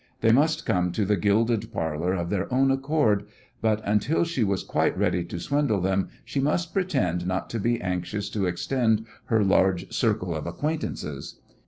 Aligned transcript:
They 0.21 0.31
must 0.31 0.65
come 0.65 0.91
to 0.93 1.05
the 1.05 1.15
gilded 1.15 1.71
parlour 1.71 2.13
of 2.13 2.31
their 2.31 2.51
own 2.51 2.71
accord, 2.71 3.27
but 3.61 3.83
until 3.87 4.23
she 4.23 4.43
was 4.43 4.63
quite 4.63 4.97
ready 4.97 5.23
to 5.25 5.39
swindle 5.39 5.79
them 5.79 6.09
she 6.25 6.39
must 6.39 6.73
pretend 6.73 7.27
not 7.27 7.51
to 7.51 7.59
be 7.59 7.79
anxious 7.79 8.27
to 8.31 8.47
extend 8.47 9.05
her 9.25 9.43
"large 9.43 9.93
circle 9.93 10.33
of 10.35 10.47
acquaintances." 10.47 11.37